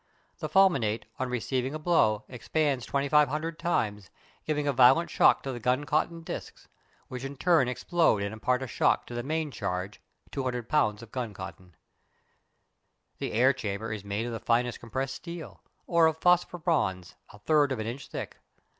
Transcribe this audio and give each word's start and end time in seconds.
The 0.39 0.49
fulminate, 0.49 1.05
on 1.19 1.29
receiving 1.29 1.75
a 1.75 1.77
blow, 1.79 2.25
expands 2.27 2.87
2500 2.87 3.59
times, 3.59 4.09
giving 4.47 4.67
a 4.67 4.73
violent 4.73 5.11
shock 5.11 5.43
to 5.43 5.51
the 5.51 5.59
gun 5.59 5.83
cotton 5.83 6.23
discs, 6.23 6.67
which 7.07 7.23
in 7.23 7.37
turn 7.37 7.67
explode 7.67 8.23
and 8.23 8.33
impart 8.33 8.63
a 8.63 8.67
shock 8.67 9.05
to 9.05 9.13
the 9.13 9.21
main 9.21 9.51
charge, 9.51 10.01
200 10.31 10.67
lbs. 10.67 11.03
of 11.03 11.11
gun 11.11 11.35
cotton. 11.35 11.75
The 13.19 13.31
air 13.33 13.53
chamber 13.53 13.93
is 13.93 14.03
made 14.03 14.25
of 14.25 14.31
the 14.31 14.39
finest 14.39 14.79
compressed 14.79 15.13
steel, 15.13 15.61
or 15.85 16.07
of 16.07 16.17
phosphor 16.17 16.57
bronze, 16.57 17.13
a 17.31 17.37
third 17.37 17.71
of 17.71 17.77
an 17.77 17.85
inch 17.85 18.07
thick. 18.07 18.37